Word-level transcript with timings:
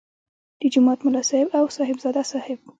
د 0.59 0.61
جومات 0.73 0.99
ملا 1.05 1.21
صاحب 1.29 1.47
او 1.57 1.65
صاحبزاده 1.77 2.21
صاحب. 2.31 2.59